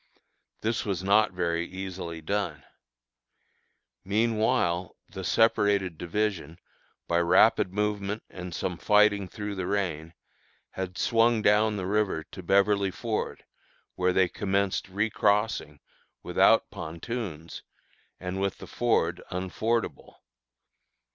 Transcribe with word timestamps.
This 0.61 0.83
was 0.83 1.03
not 1.03 1.31
very 1.31 1.63
easily 1.67 2.21
done. 2.21 2.63
Meanwhile 4.03 4.95
the 5.07 5.23
separated 5.23 5.99
division, 5.99 6.57
by 7.07 7.19
rapid 7.19 7.71
movement 7.71 8.23
and 8.27 8.51
some 8.55 8.79
fighting 8.79 9.27
through 9.27 9.53
the 9.53 9.67
rain, 9.67 10.15
had 10.71 10.97
swung 10.97 11.43
down 11.43 11.77
the 11.77 11.85
river 11.85 12.23
to 12.31 12.41
Beverly 12.41 12.89
Ford, 12.89 13.45
where 13.93 14.11
they 14.11 14.27
commenced 14.27 14.89
recrossing, 14.89 15.79
without 16.23 16.71
pontoons, 16.71 17.61
and 18.19 18.41
with 18.41 18.57
the 18.57 18.65
ford 18.65 19.21
unfordable. 19.29 20.15